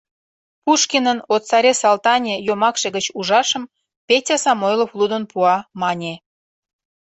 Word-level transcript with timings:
—Пушкинын 0.63 1.19
«О 1.33 1.35
царе 1.47 1.73
Салтане» 1.81 2.35
йомакше 2.47 2.87
гыч 2.95 3.05
ужашым 3.19 3.63
Петя 4.07 4.37
Самойлов 4.43 4.91
лудын 4.97 5.23
пуа,— 5.31 5.55
мане. 5.81 6.13